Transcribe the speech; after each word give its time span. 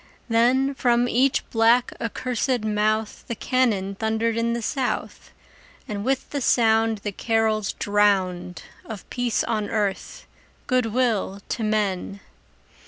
Then 0.29 0.73
from 0.73 1.07
each 1.07 1.47
black, 1.51 1.93
accursed 2.01 2.61
mouth 2.61 3.23
The 3.27 3.35
cannon 3.35 3.93
thundered 3.93 4.35
in 4.35 4.53
the 4.53 4.61
South, 4.63 5.29
And 5.87 6.03
with 6.03 6.31
the 6.31 6.41
sound 6.41 6.97
The 7.03 7.11
carols 7.11 7.73
drowned 7.73 8.63
Of 8.83 9.07
peace 9.11 9.43
on 9.43 9.69
earth, 9.69 10.25
good 10.65 10.87
will 10.87 11.39
to 11.49 11.63
men! 11.63 12.19